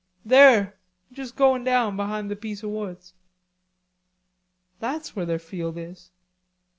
[0.25, 0.79] "There,
[1.11, 3.13] just goin' down behind the piece o' woods."
[4.79, 6.09] "That's where their field is."